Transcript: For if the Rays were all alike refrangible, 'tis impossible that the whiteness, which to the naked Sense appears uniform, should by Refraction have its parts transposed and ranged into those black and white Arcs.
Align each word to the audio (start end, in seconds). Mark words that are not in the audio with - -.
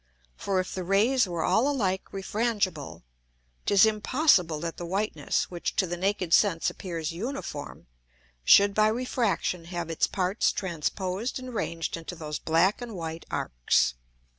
For 0.35 0.59
if 0.59 0.73
the 0.73 0.83
Rays 0.83 1.27
were 1.27 1.43
all 1.43 1.69
alike 1.69 2.05
refrangible, 2.11 3.03
'tis 3.67 3.85
impossible 3.85 4.59
that 4.61 4.77
the 4.77 4.85
whiteness, 4.87 5.51
which 5.51 5.75
to 5.75 5.85
the 5.85 5.95
naked 5.95 6.33
Sense 6.33 6.71
appears 6.71 7.11
uniform, 7.11 7.85
should 8.43 8.73
by 8.73 8.87
Refraction 8.87 9.65
have 9.65 9.91
its 9.91 10.07
parts 10.07 10.51
transposed 10.51 11.37
and 11.37 11.53
ranged 11.53 11.95
into 11.97 12.15
those 12.15 12.39
black 12.39 12.81
and 12.81 12.95
white 12.95 13.27
Arcs. 13.29 13.93